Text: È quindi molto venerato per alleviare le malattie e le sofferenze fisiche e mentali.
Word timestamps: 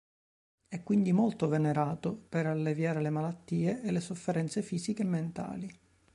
È 0.67 0.81
quindi 0.81 1.11
molto 1.11 1.47
venerato 1.47 2.15
per 2.15 2.47
alleviare 2.47 3.01
le 3.03 3.11
malattie 3.11 3.83
e 3.83 3.91
le 3.91 3.99
sofferenze 3.99 4.63
fisiche 4.63 5.03
e 5.03 5.05
mentali. 5.05 5.79